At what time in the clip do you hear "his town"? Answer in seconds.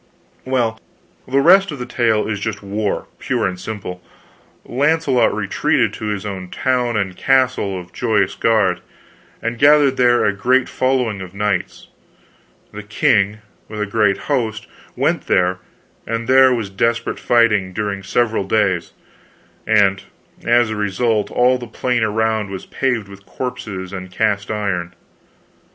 6.07-6.97